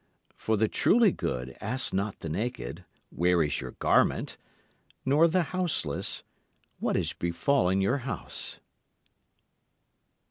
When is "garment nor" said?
3.73-5.27